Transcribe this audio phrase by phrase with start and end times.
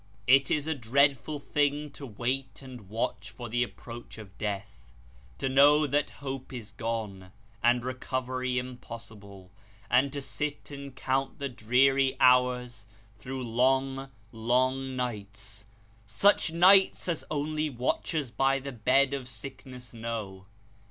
[0.25, 4.79] It is a dreadful thing to wait and watch for the approach of death;
[5.37, 7.31] to know that hope is gone,
[7.61, 9.51] and recovery impossible;
[9.91, 12.87] and to sit and count the dreary hours
[13.19, 15.65] through long, long nights
[16.07, 20.47] such nights as only watchers by the bed of sickness know.